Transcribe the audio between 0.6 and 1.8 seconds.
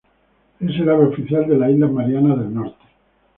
el ave oficial de las